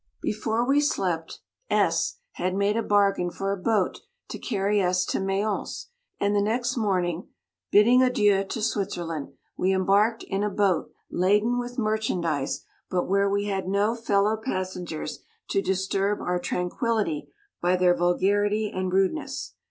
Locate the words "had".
2.41-2.55, 13.45-13.67